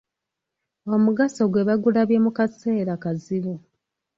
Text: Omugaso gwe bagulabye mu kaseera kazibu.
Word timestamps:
Omugaso 0.95 1.43
gwe 1.51 1.63
bagulabye 1.69 2.17
mu 2.25 2.31
kaseera 2.37 2.93
kazibu. 3.03 3.53